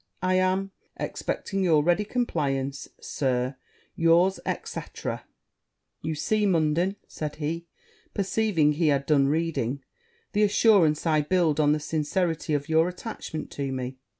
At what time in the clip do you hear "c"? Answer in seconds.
4.65-4.81